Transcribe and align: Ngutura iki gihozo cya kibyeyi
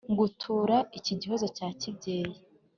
Ngutura 0.11 0.77
iki 0.97 1.13
gihozo 1.21 1.45
cya 1.57 1.67
kibyeyi 1.79 2.35